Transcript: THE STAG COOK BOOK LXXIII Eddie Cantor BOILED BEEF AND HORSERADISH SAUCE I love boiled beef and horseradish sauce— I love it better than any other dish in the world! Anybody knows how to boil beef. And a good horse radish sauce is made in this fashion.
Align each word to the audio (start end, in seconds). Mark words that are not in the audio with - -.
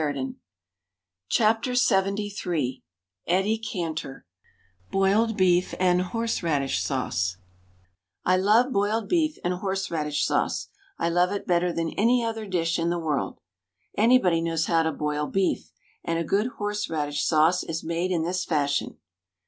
THE 0.01 0.33
STAG 1.29 1.61
COOK 1.63 1.63
BOOK 1.63 1.73
LXXIII 2.17 2.81
Eddie 3.27 3.59
Cantor 3.59 4.25
BOILED 4.89 5.37
BEEF 5.37 5.75
AND 5.79 6.01
HORSERADISH 6.01 6.83
SAUCE 6.83 7.37
I 8.25 8.35
love 8.35 8.73
boiled 8.73 9.07
beef 9.07 9.37
and 9.43 9.53
horseradish 9.53 10.25
sauce— 10.25 10.69
I 10.97 11.07
love 11.07 11.31
it 11.31 11.45
better 11.45 11.71
than 11.71 11.91
any 11.91 12.23
other 12.25 12.47
dish 12.47 12.79
in 12.79 12.89
the 12.89 12.97
world! 12.97 13.41
Anybody 13.95 14.41
knows 14.41 14.65
how 14.65 14.81
to 14.81 14.91
boil 14.91 15.27
beef. 15.27 15.71
And 16.03 16.17
a 16.17 16.23
good 16.23 16.47
horse 16.57 16.89
radish 16.89 17.23
sauce 17.23 17.61
is 17.63 17.83
made 17.83 18.09
in 18.09 18.23
this 18.23 18.43
fashion. 18.43 18.97